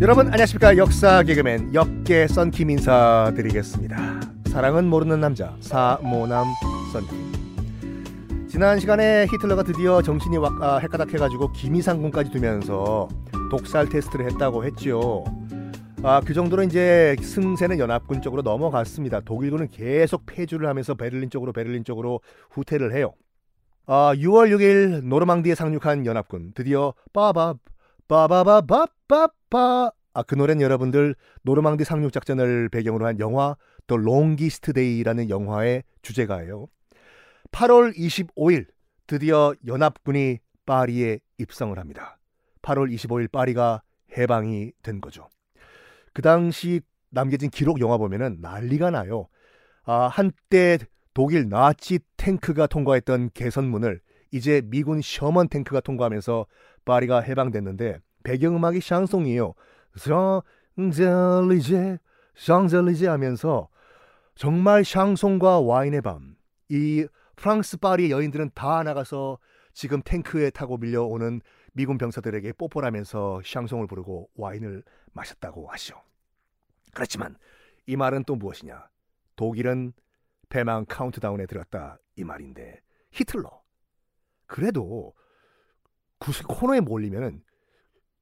여러분 0.00 0.26
안녕하십니까 0.28 0.76
역사 0.78 1.22
개그맨 1.22 1.74
역계 1.74 2.26
썬킴 2.26 2.70
인사드리겠습니다. 2.70 4.20
사랑은 4.46 4.86
모르는 4.86 5.20
남자 5.20 5.54
사모남 5.60 6.46
썬킴. 6.92 8.48
지난 8.48 8.80
시간에 8.80 9.26
히틀러가 9.30 9.62
드디어 9.62 10.02
정신이 10.02 10.38
와, 10.38 10.50
아, 10.60 10.78
헷가닥해가지고 10.78 11.52
기미상궁까지 11.52 12.30
두면서 12.30 13.08
독살 13.50 13.88
테스트를 13.90 14.26
했다고 14.30 14.64
했죠. 14.64 15.24
아, 16.02 16.20
그 16.24 16.32
정도로 16.32 16.62
이제 16.62 17.14
승세는 17.20 17.78
연합군 17.78 18.22
쪽으로 18.22 18.40
넘어갔습니다. 18.42 19.20
독일군은 19.20 19.68
계속 19.68 20.24
패주를 20.24 20.66
하면서 20.66 20.94
베를린 20.94 21.28
쪽으로 21.30 21.52
베를린 21.52 21.84
쪽으로 21.84 22.20
후퇴를 22.50 22.94
해요. 22.94 23.12
아, 23.92 24.14
6월 24.14 24.50
6일 24.52 25.02
노르망디에 25.02 25.56
상륙한 25.56 26.06
연합군 26.06 26.52
드디어 26.54 26.94
빠바 27.12 27.54
빠바바바바바 28.06 29.90
아, 30.14 30.22
그 30.22 30.36
노래는 30.36 30.62
여러분들 30.62 31.16
노르망디 31.42 31.82
상륙 31.82 32.12
작전을 32.12 32.68
배경으로 32.68 33.04
한 33.04 33.18
영화 33.18 33.56
The 33.88 33.96
Longest 33.96 34.74
Day라는 34.74 35.28
영화의 35.28 35.82
주제가예요. 36.02 36.68
8월 37.50 37.96
25일 37.96 38.68
드디어 39.08 39.56
연합군이 39.66 40.38
파리에 40.66 41.18
입성을 41.38 41.76
합니다. 41.76 42.20
8월 42.62 42.94
25일 42.94 43.32
파리가 43.32 43.82
해방이 44.16 44.70
된 44.84 45.00
거죠. 45.00 45.28
그 46.12 46.22
당시 46.22 46.80
남겨진 47.08 47.50
기록 47.50 47.80
영화 47.80 47.96
보면은 47.96 48.36
난리가 48.40 48.92
나요. 48.92 49.26
아, 49.82 50.06
한때 50.06 50.78
독일 51.14 51.48
나치 51.48 51.98
탱크가 52.16 52.66
통과했던 52.66 53.30
개선문을 53.34 54.00
이제 54.30 54.62
미군 54.64 55.00
셔먼 55.02 55.48
탱크가 55.48 55.80
통과하면서 55.80 56.46
파리가 56.84 57.20
해방됐는데 57.20 57.98
배경음악이 58.22 58.80
샹송이에요. 58.80 59.54
샹젤리제 60.76 61.98
샹젤리제 62.36 63.08
하면서 63.08 63.68
정말 64.34 64.84
샹송과 64.84 65.60
와인의 65.60 66.02
밤. 66.02 66.36
이 66.68 67.06
프랑스 67.36 67.78
파리의 67.78 68.10
여인들은 68.10 68.50
다 68.54 68.82
나가서 68.82 69.38
지금 69.72 70.02
탱크에 70.02 70.50
타고 70.50 70.76
밀려오는 70.76 71.40
미군 71.72 71.98
병사들에게 71.98 72.52
뽀뽀를 72.52 72.86
하면서 72.86 73.40
샹송을 73.44 73.86
부르고 73.86 74.28
와인을 74.34 74.82
마셨다고 75.12 75.66
하시오. 75.68 75.96
그렇지만 76.92 77.36
이 77.86 77.96
말은 77.96 78.24
또 78.24 78.36
무엇이냐? 78.36 78.88
독일은 79.36 79.92
패망 80.50 80.84
카운트다운에 80.86 81.46
들었다 81.46 81.98
이 82.16 82.24
말인데 82.24 82.80
히틀러 83.12 83.62
그래도 84.46 85.14
코너에 86.48 86.80
몰리면은 86.80 87.42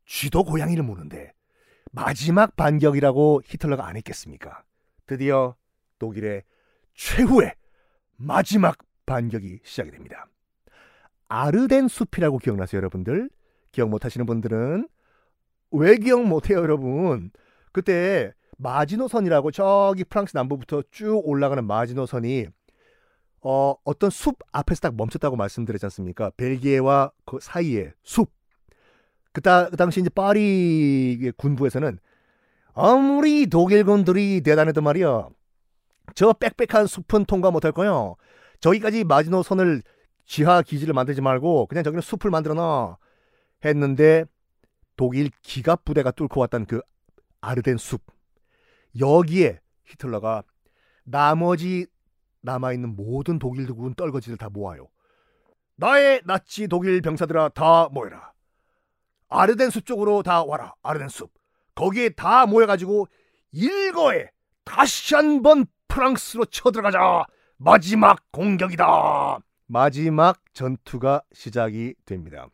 쥐도 0.07 0.45
고양이를 0.45 0.84
무는데 0.84 1.33
마지막 1.91 2.55
반격이라고 2.55 3.43
히틀러가 3.45 3.87
안 3.87 3.97
했겠습니까? 3.97 4.62
드디어 5.06 5.56
독일의 5.99 6.45
최후의 6.95 7.55
마지막 8.17 8.77
반격이 9.06 9.61
시작이 9.65 9.91
됩니다. 9.91 10.29
아르덴 11.29 11.89
숲이라고 11.89 12.39
기억나세요, 12.39 12.79
여러분들? 12.79 13.31
기억 13.73 13.89
못 13.89 14.05
하시는 14.05 14.27
분들은 14.27 14.89
왜 15.73 15.97
기억 15.97 16.27
못 16.27 16.51
해요, 16.51 16.59
여러분? 16.59 17.31
그때 17.73 18.33
마지노선이라고 18.59 19.51
저기 19.51 20.05
프랑스 20.05 20.37
남부부터 20.37 20.83
쭉 20.91 21.23
올라가는 21.25 21.64
마지노선이 21.64 22.47
어, 23.41 23.75
어떤 23.84 24.11
숲 24.11 24.39
앞에서 24.53 24.81
딱 24.81 24.97
멈췄다고 24.97 25.37
말씀드렸지 25.37 25.87
않습니까? 25.87 26.31
벨기에와 26.37 27.12
그 27.25 27.39
사이에 27.41 27.92
숲. 28.03 28.31
그, 29.33 29.41
그 29.41 29.77
당시 29.77 30.00
이제 30.00 30.11
파리 30.11 31.31
군부에서는 31.37 31.98
아무리 32.75 33.47
독일군들이 33.47 34.41
대단했단 34.43 34.82
말이야. 34.82 35.28
저 36.15 36.32
빽빽한 36.32 36.87
숲은 36.87 37.27
통과 37.27 37.50
못할 37.50 37.72
거요. 37.72 38.16
저기까지 38.61 39.05
마지노선을 39.05 39.82
지하 40.27 40.62
기지를 40.62 40.94
만들지 40.94 41.21
말고 41.21 41.66
그냥 41.66 41.84
저기는 41.84 42.03
숲을 42.03 42.31
만들어 42.31 42.55
놔. 42.55 42.97
했는데 43.65 44.25
독일 44.97 45.31
기갑 45.43 45.84
부대가 45.84 46.11
뚫고 46.11 46.41
왔던 46.41 46.66
그 46.66 46.81
아르덴 47.41 47.77
숲. 47.78 48.03
여기에 48.99 49.60
히틀러가 49.87 50.43
나머지 51.04 51.87
남아있는 52.43 52.94
모든 52.97 53.38
독일 53.38 53.66
군 53.72 53.94
떨거지를 53.94 54.37
다 54.38 54.49
모아요. 54.49 54.88
나의 55.76 56.22
나치 56.25 56.69
독일 56.69 57.00
병사들아 57.00 57.50
다 57.50 57.88
모여라. 57.91 58.32
아르덴 59.28 59.71
숲 59.71 59.87
쪽으로 59.87 60.22
다 60.22 60.43
와라. 60.44 60.75
아르덴 60.82 61.09
숲. 61.09 61.32
거기에 61.75 62.10
다 62.10 62.47
모여가지고 62.47 63.06
일거에 63.53 64.31
다시 64.65 65.15
한 65.15 65.43
번 65.43 65.66
프랑스로 65.88 66.44
쳐들어가자. 66.47 67.25
마지막 67.56 68.20
공격이다. 68.31 69.38
마지막 69.66 70.41
전투가 70.53 71.22
시작이 71.32 71.94
됩니다. 72.05 72.49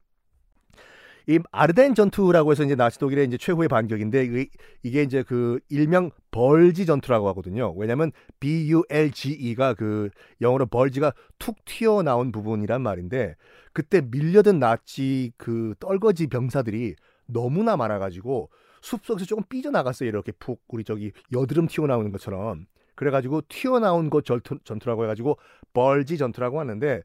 이 1.26 1.38
아르덴 1.52 1.94
전투라고 1.94 2.52
해서 2.52 2.64
이제 2.64 2.74
나치 2.74 2.98
독일의 2.98 3.26
이제 3.26 3.38
최후의 3.38 3.68
반격인데 3.68 4.48
이게 4.82 5.02
이제 5.02 5.22
그 5.22 5.58
일명 5.70 6.10
벌지 6.30 6.84
전투라고 6.84 7.28
하거든요. 7.28 7.72
왜냐면 7.76 8.12
B-U-L-G-E가 8.40 9.74
그 9.74 10.10
영어로 10.42 10.66
벌지가 10.66 11.14
툭 11.38 11.64
튀어 11.64 12.02
나온 12.02 12.30
부분이란 12.30 12.82
말인데 12.82 13.36
그때 13.72 14.02
밀려든 14.02 14.58
나치 14.58 15.32
그 15.38 15.74
떨거지 15.80 16.26
병사들이 16.26 16.94
너무나 17.26 17.76
많아 17.76 17.98
가지고 17.98 18.50
숲속에서 18.82 19.24
조금 19.24 19.44
삐져나갔어요. 19.48 20.08
이렇게 20.08 20.30
푹 20.32 20.62
우리 20.68 20.84
저기 20.84 21.12
여드름 21.32 21.68
튀어나오는 21.68 22.12
것처럼. 22.12 22.66
그래가지고 22.96 23.40
튀어나온 23.48 24.10
것 24.10 24.24
전투, 24.24 24.58
전투라고 24.62 25.04
해가지고 25.04 25.38
벌지 25.72 26.18
전투라고 26.18 26.60
하는데 26.60 27.02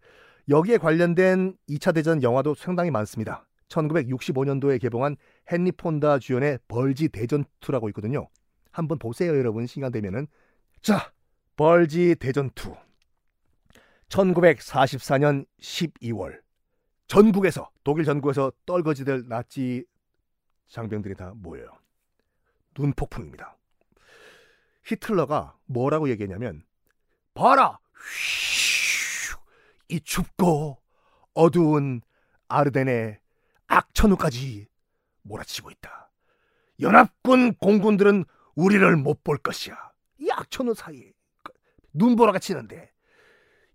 여기에 0.50 0.78
관련된 0.78 1.56
2차 1.69 1.96
대전 1.96 2.22
영화도 2.22 2.56
상당히 2.56 2.91
많습니다. 2.91 3.48
1965년도에 3.69 4.81
개봉한 4.81 5.16
헨리 5.52 5.72
폰다 5.72 6.19
주연의 6.19 6.59
벌지 6.68 7.09
대전투라고 7.09 7.90
있거든요. 7.90 8.28
한번 8.72 9.00
보세요, 9.00 9.38
여러분. 9.38 9.66
시간 9.66 9.91
되면은. 9.91 10.28
자, 10.81 11.12
벌지 11.56 12.16
대전투. 12.16 12.75
1944년 14.09 15.46
12월 15.62 16.40
전국에서 17.08 17.69
독일 17.84 18.06
전국에서 18.06 18.52
떨거지들 18.66 19.28
나치 19.28 19.85
장병들이 20.68 21.16
다 21.16 21.34
모여요. 21.35 21.68
눈폭풍입니다. 22.78 23.58
히틀러가 24.85 25.58
뭐라고 25.66 26.09
얘기했냐면 26.09 26.63
봐라! 27.34 27.79
이 29.90 30.00
춥고 30.00 30.78
어두운 31.34 32.02
아르덴의 32.47 33.19
악천후까지 33.69 34.68
몰아치고 35.24 35.72
있다. 35.72 36.12
연합군 36.81 37.56
공군들은 37.56 38.25
우리를 38.56 38.96
못 38.97 39.24
볼 39.24 39.38
것이야. 39.38 39.75
이 40.19 40.30
악천후 40.31 40.74
사이에 40.74 41.13
눈보라가 41.94 42.40
치는데 42.40 42.91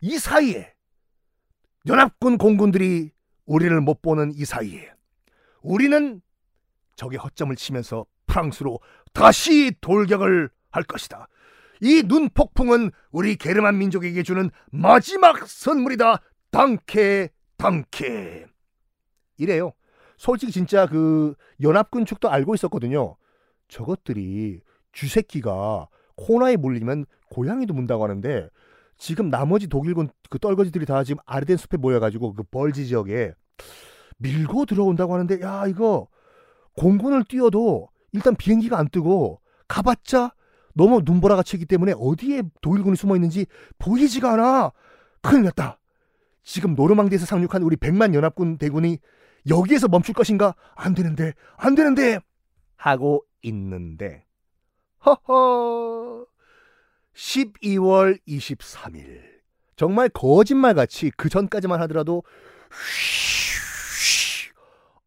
이 0.00 0.19
사이에 0.19 0.75
연합군 1.87 2.38
공군들이 2.38 3.12
우리를 3.47 3.81
못 3.81 4.03
보는 4.03 4.33
이 4.34 4.44
사이에 4.44 4.91
우리는 5.62 6.21
적의 6.97 7.19
허점을 7.19 7.54
치면서 7.56 8.06
프랑스로 8.27 8.81
다시 9.12 9.72
돌격을 9.81 10.50
할 10.71 10.83
것이다. 10.83 11.28
이 11.81 12.03
눈폭풍은 12.06 12.91
우리 13.10 13.37
게르만 13.37 13.78
민족에게 13.78 14.22
주는 14.22 14.50
마지막 14.71 15.47
선물이다. 15.47 16.21
당케 16.50 17.30
당케 17.59 18.47
이래요. 19.36 19.72
솔직히 20.16 20.53
진짜 20.53 20.87
그 20.87 21.34
연합군 21.63 22.07
측도 22.07 22.31
알고 22.31 22.55
있었거든요. 22.55 23.16
저것들이 23.69 24.61
쥐새끼가 24.93 25.89
코나에 26.16 26.57
물리면 26.57 27.07
고양이도 27.31 27.75
문다고 27.75 28.05
하는데 28.05 28.49
지금 28.97 29.28
나머지 29.28 29.66
독일군 29.69 30.09
그 30.31 30.39
떨거지들이 30.39 30.87
다 30.87 31.03
지금 31.05 31.21
아르덴 31.27 31.57
숲에 31.57 31.77
모여가지고 31.77 32.34
그 32.34 32.43
벌지 32.45 32.87
지역에 32.87 33.33
밀고 34.19 34.66
들어온다고 34.66 35.15
하는데 35.15 35.41
야 35.41 35.66
이거 35.66 36.09
공군을 36.77 37.25
뛰어도 37.25 37.89
일단 38.13 38.37
비행기가 38.37 38.78
안 38.78 38.89
뜨고 38.89 39.41
가봤자 39.69 40.33
너무 40.75 41.03
눈보라가 41.05 41.43
치기 41.43 41.66
때문에 41.66 41.95
어디에 41.97 42.43
독일군이 42.61 42.97
숨어 42.97 43.16
있는지 43.16 43.47
보이지가 43.78 44.33
않아. 44.33 44.72
큰일 45.22 45.45
났다. 45.45 45.78
지금 46.43 46.75
노르망디에서 46.75 47.27
상륙한 47.27 47.63
우리 47.63 47.77
백만 47.77 48.15
연합군 48.15 48.59
대군이 48.59 48.99
여기에서 49.48 49.88
멈출 49.88 50.14
것인가? 50.14 50.54
안 50.74 50.94
되는데, 50.94 51.34
안 51.56 51.74
되는데! 51.74 52.18
하고 52.76 53.24
있는데, 53.42 54.24
허허! 55.04 56.26
12월 57.14 58.18
23일. 58.26 59.22
정말 59.76 60.08
거짓말같이 60.08 61.10
그 61.16 61.28
전까지만 61.28 61.80
하더라도, 61.82 62.22
휘 62.70 63.34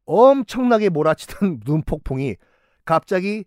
엄청나게 0.08 0.90
몰아치던 0.90 1.62
눈폭풍이 1.68 2.38
갑자기 2.86 3.46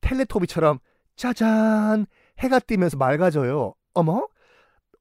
텔레토비처럼 0.00 0.78
짜잔 1.16 2.06
해가 2.38 2.60
뜨면서 2.60 2.96
맑아져요. 2.96 3.74
어머 3.94 4.28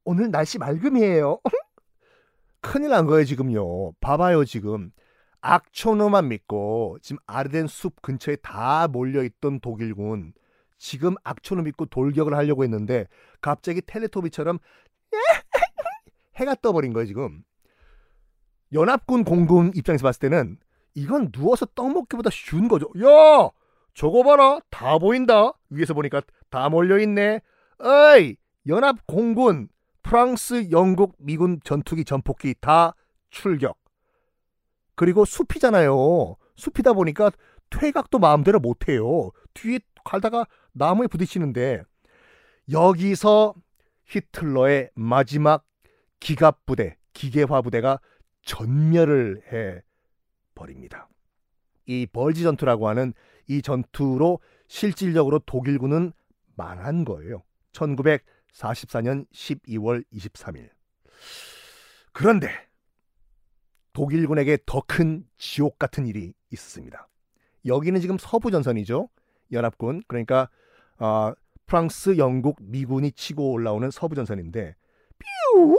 오늘 0.06 0.32
날씨 0.32 0.58
맑음이에요. 0.58 1.40
큰일 2.62 2.90
난 2.90 3.06
거예요 3.06 3.26
지금요. 3.26 3.92
봐봐요 4.00 4.46
지금 4.46 4.92
악초노만 5.48 6.28
믿고 6.28 6.98
지금 7.02 7.20
아르덴 7.26 7.68
숲 7.68 8.02
근처에 8.02 8.36
다 8.36 8.90
몰려있던 8.90 9.62
독일군 9.62 10.34
지금 10.78 11.16
악초노 11.24 11.62
믿고 11.62 11.86
돌격을 11.86 12.34
하려고 12.34 12.66
했는데 12.66 13.08
갑자기 13.40 13.82
텔레토비처럼 13.82 14.60
해가 16.36 16.56
떠버린 16.56 16.92
거예요 16.92 17.06
지금. 17.06 17.44
연합군 18.74 19.24
공군 19.24 19.72
입장에서 19.74 20.04
봤을 20.04 20.20
때는 20.20 20.58
이건 20.96 21.32
누워서 21.32 21.66
떡 21.68 21.94
먹기보다 21.94 22.30
쉬운 22.30 22.68
거죠. 22.68 22.88
야 23.02 23.50
저거 23.94 24.24
봐라 24.24 24.60
다 24.70 24.98
보인다 24.98 25.54
위에서 25.70 25.94
보니까 25.94 26.22
다 26.50 26.68
몰려있네. 26.68 27.40
어이 27.80 28.36
연합 28.68 29.08
공군 29.08 29.70
프랑스 30.04 30.72
영국 30.72 31.16
미군 31.20 31.62
전투기 31.64 32.04
전폭기 32.04 32.56
다 32.60 32.96
출격. 33.30 33.78
그리고 34.98 35.24
숲이잖아요. 35.26 36.36
숲이다 36.56 36.94
보니까 36.94 37.32
퇴각도 37.70 38.20
마음대로 38.20 38.60
못해요. 38.60 39.30
뒤에 39.54 39.80
갈다가 40.04 40.46
나무에 40.74 41.08
부딪히는데 41.08 41.84
여기서 42.72 43.54
히틀러의 44.08 44.90
마지막 44.96 45.66
기갑 46.20 46.66
부대, 46.66 46.98
기계화 47.14 47.62
부대가 47.62 48.00
전멸을 48.42 49.44
해 49.54 49.82
버립니다. 50.56 51.08
이 51.86 52.08
벌지 52.08 52.42
전투라고 52.42 52.90
하는 52.90 53.14
이 53.48 53.62
전투로 53.62 54.40
실질적으로 54.68 55.40
독일군은 55.40 56.12
망한 56.56 57.06
거예요. 57.06 57.44
1944년 57.74 59.28
12월 59.32 60.04
23일. 60.12 60.70
그런데 62.14 62.67
독일군에게 63.98 64.60
더 64.68 64.84
큰 64.86 65.26
지옥 65.38 65.80
같은 65.80 66.06
일이 66.06 66.36
있었습니다. 66.52 67.08
여기는 67.66 68.00
지금 68.00 68.18
서부 68.20 68.52
전선이죠. 68.52 69.10
연합군 69.52 70.04
그러니까 70.08 70.50
어, 71.00 71.34
프랑스, 71.66 72.20
영국, 72.20 72.58
미군이 72.62 73.12
치고 73.14 73.52
올라오는 73.52 73.90
서부 73.90 74.14
전선인데 74.14 74.76
뾰 75.18 75.76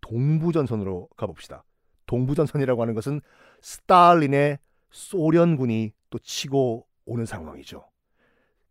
동부 0.00 0.52
전선으로 0.52 1.10
가봅시다. 1.18 1.62
동부 2.06 2.34
전선이라고 2.34 2.80
하는 2.80 2.94
것은 2.94 3.20
스탈린의 3.60 4.58
소련군이 4.90 5.92
또 6.08 6.18
치고 6.18 6.86
오는 7.04 7.26
상황이죠. 7.26 7.84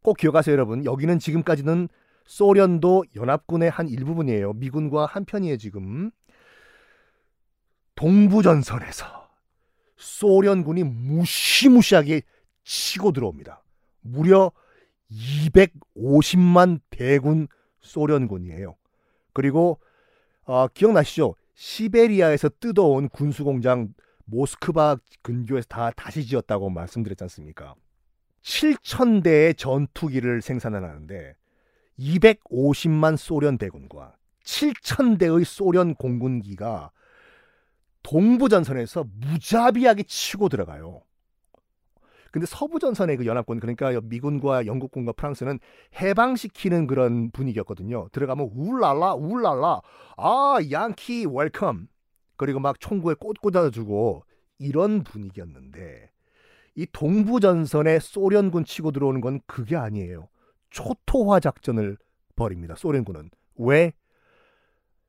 꼭 0.01 0.17
기억하세요, 0.17 0.51
여러분. 0.51 0.83
여기는 0.83 1.19
지금까지는 1.19 1.89
소련도 2.25 3.05
연합군의 3.15 3.69
한 3.69 3.87
일부분이에요. 3.87 4.53
미군과 4.53 5.05
한편이에요, 5.05 5.57
지금. 5.57 6.09
동부전선에서 7.99 9.29
소련군이 9.97 10.83
무시무시하게 10.83 12.21
치고 12.63 13.11
들어옵니다. 13.11 13.61
무려 13.99 14.53
250만 15.11 16.79
대군 16.91 17.49
소련군이에요. 17.81 18.77
그리고 19.33 19.81
어, 20.45 20.67
기억나시죠? 20.69 21.35
시베리아에서 21.55 22.49
뜯어온 22.61 23.09
군수공장 23.09 23.93
모스크바 24.23 24.95
근교에서 25.21 25.67
다 25.67 25.91
다시 25.91 26.25
지었다고 26.25 26.69
말씀드렸지 26.69 27.25
않습니까? 27.25 27.75
7천 28.43 29.23
대의 29.23 29.55
전투기를 29.55 30.41
생산하는데 30.41 31.35
250만 31.99 33.17
소련 33.17 33.57
대군과 33.57 34.15
7천 34.45 35.19
대의 35.19 35.43
소련 35.43 35.95
공군기가 35.95 36.91
동부전선에서 38.09 39.05
무자비하게 39.19 40.03
치고 40.03 40.49
들어가요. 40.49 41.03
근데 42.31 42.45
서부전선의 42.47 43.17
그 43.17 43.25
연합군 43.25 43.59
그러니까 43.59 43.99
미군과 44.03 44.65
영국군과 44.65 45.13
프랑스는 45.13 45.59
해방시키는 45.99 46.87
그런 46.87 47.31
분위기였거든요. 47.31 48.09
들어가면 48.11 48.51
울랄라 48.53 49.15
울랄라 49.15 49.81
아 50.17 50.57
양키 50.71 51.27
welcome 51.31 51.87
그리고 52.35 52.59
막 52.59 52.79
총구에 52.79 53.15
꽃 53.19 53.39
꽂아주고 53.41 54.23
이런 54.59 55.03
분위기였는데 55.03 56.11
이 56.75 56.87
동부전선에 56.91 57.99
소련군 57.99 58.63
치고 58.63 58.91
들어오는 58.91 59.21
건 59.21 59.39
그게 59.45 59.75
아니에요. 59.75 60.29
초토화 60.69 61.39
작전을 61.39 61.97
벌입니다. 62.35 62.75
소련군은 62.75 63.29
왜 63.55 63.93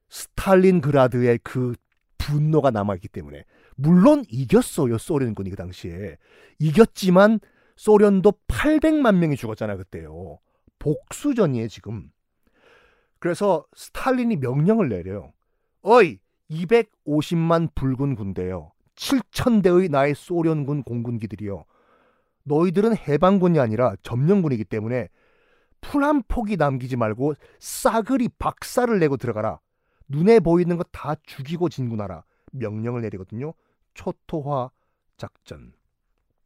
스탈린그라드의 0.08 1.38
그 1.42 1.74
분노가 2.20 2.70
남아있기 2.70 3.08
때문에. 3.08 3.44
물론 3.76 4.24
이겼어요 4.28 4.98
소련군이 4.98 5.50
그 5.50 5.56
당시에. 5.56 6.18
이겼지만 6.58 7.40
소련도 7.76 8.34
800만 8.46 9.16
명이 9.16 9.36
죽었잖아요 9.36 9.78
그때요. 9.78 10.38
복수전이에요 10.78 11.68
지금. 11.68 12.10
그래서 13.18 13.64
스탈린이 13.74 14.36
명령을 14.36 14.88
내려요. 14.88 15.32
어이 15.82 16.18
250만 16.50 17.74
붉은 17.74 18.16
군대요. 18.16 18.72
7천 18.96 19.62
대의 19.62 19.88
나의 19.88 20.14
소련군 20.14 20.82
공군기들이요. 20.82 21.64
너희들은 22.44 22.96
해방군이 22.96 23.58
아니라 23.58 23.94
점령군이기 24.02 24.64
때문에 24.64 25.08
풀 25.80 26.04
한 26.04 26.22
폭이 26.28 26.56
남기지 26.56 26.96
말고 26.96 27.34
싸그리 27.58 28.28
박살을 28.38 28.98
내고 28.98 29.16
들어가라 29.16 29.60
눈에 30.10 30.40
보이는 30.40 30.76
거다 30.76 31.14
죽이고 31.22 31.68
진군하라 31.68 32.24
명령을 32.52 33.00
내리거든요. 33.02 33.54
초토화 33.94 34.70
작전. 35.16 35.72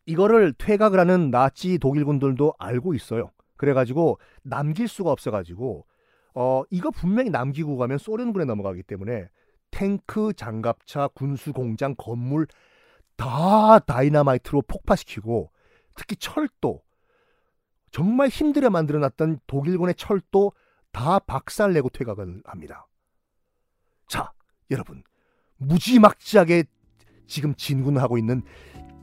이거를 0.06 0.52
퇴각을 0.52 1.00
하는 1.00 1.30
나치 1.30 1.78
독일군들도 1.78 2.54
알고 2.58 2.94
있어요. 2.94 3.30
그래가지고 3.56 4.18
남길 4.42 4.86
수가 4.86 5.10
없어가지고 5.10 5.86
어 6.34 6.62
이거 6.70 6.90
분명히 6.90 7.30
남기고 7.30 7.76
가면 7.78 7.98
소련군에 7.98 8.44
넘어가기 8.44 8.82
때문에 8.82 9.28
탱크, 9.70 10.34
장갑차, 10.34 11.08
군수 11.14 11.52
공장, 11.52 11.94
건물 11.96 12.46
다 13.16 13.78
다이나마이트로 13.78 14.62
폭파시키고 14.62 15.50
특히 15.94 16.16
철도 16.16 16.82
정말 17.90 18.28
힘들여 18.28 18.68
만들어놨던 18.70 19.38
독일군의 19.46 19.94
철도 19.94 20.52
다 20.92 21.18
박살내고 21.20 21.90
퇴각을 21.90 22.42
합니다. 22.44 22.86
자, 24.08 24.32
여러분. 24.70 25.02
무지막지하게 25.58 26.64
지금 27.26 27.54
진군하고 27.54 28.18
있는 28.18 28.42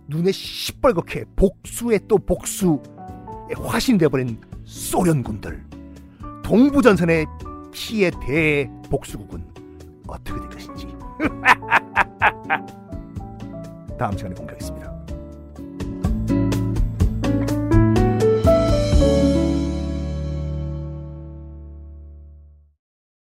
눈에 0.07 0.31
시뻘겋게 0.31 1.25
복수에 1.35 1.99
또 2.07 2.17
복수에 2.17 2.77
화신되어버린 3.57 4.41
소련군들. 4.65 5.63
동부전선의 6.43 7.25
피해 7.71 8.11
대복수극은 8.21 9.47
어떻게 10.07 10.39
될 10.39 10.49
것인지. 10.49 10.87
다음 13.97 14.17
시간에 14.17 14.35
공개하겠습니다. 14.35 14.80